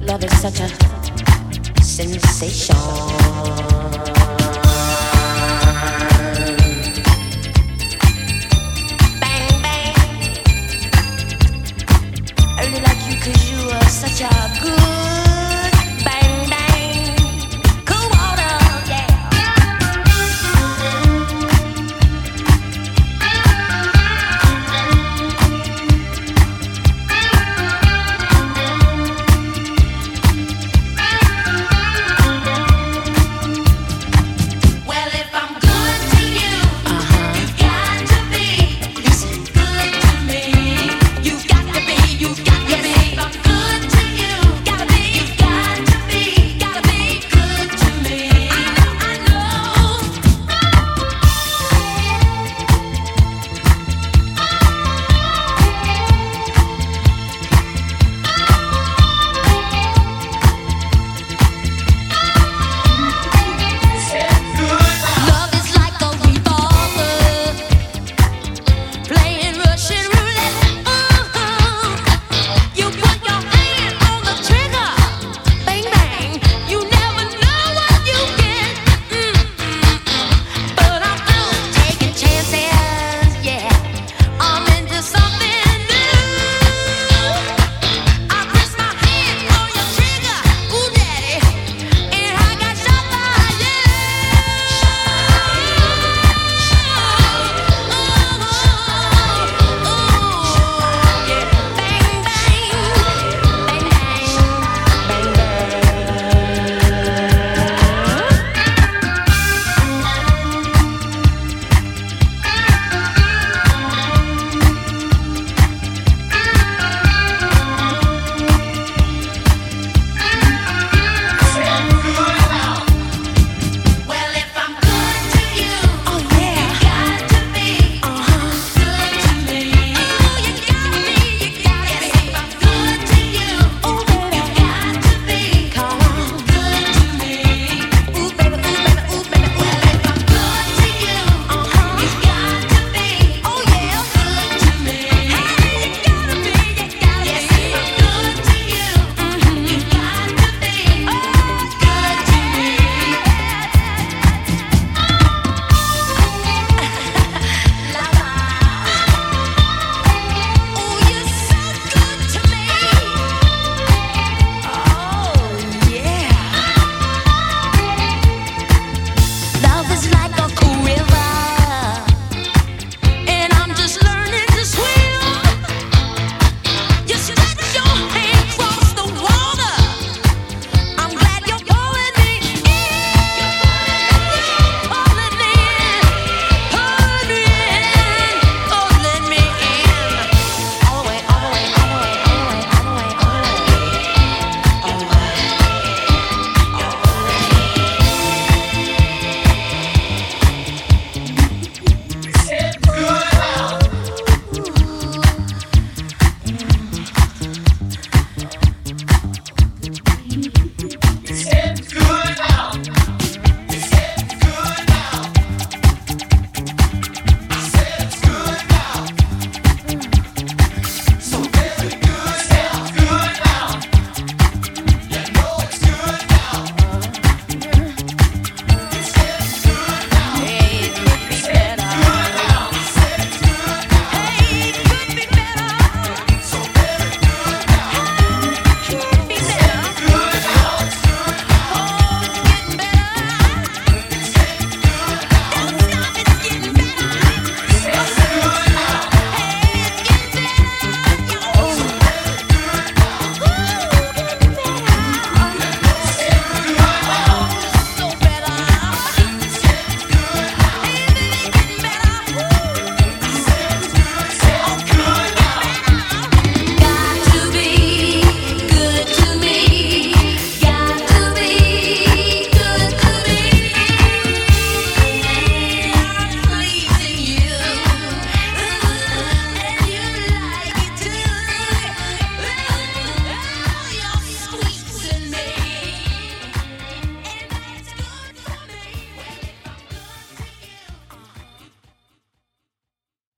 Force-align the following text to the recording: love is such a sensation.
love 0.00 0.24
is 0.24 0.40
such 0.40 0.60
a 0.60 0.68
sensation. 1.82 3.73